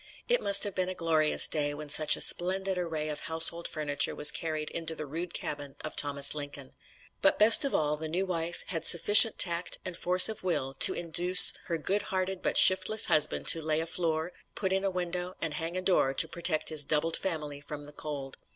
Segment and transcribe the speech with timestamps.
[0.27, 4.15] It must have been a glorious day when such a splendid array of household furniture
[4.15, 6.71] was carried into the rude cabin of Thomas Lincoln.
[7.21, 10.95] But best of all, the new wife had sufficient tact and force of will to
[10.95, 15.35] induce her good hearted but shiftless husband to lay a floor, put in a window,
[15.39, 18.37] and hang a door to protect his doubled family from the cold.